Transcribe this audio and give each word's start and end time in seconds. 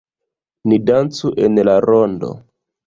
Ni 0.71 0.79
dancu 0.91 1.33
en 1.49 1.63
la 1.71 1.79
rondo. 1.91 2.35